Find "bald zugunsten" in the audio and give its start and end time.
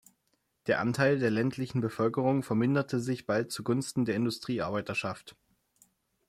3.27-4.03